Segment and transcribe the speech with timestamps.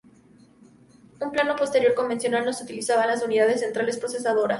[1.19, 4.49] Un plano posterior convencional no se utilizaba en las unidades centrales procesadoras.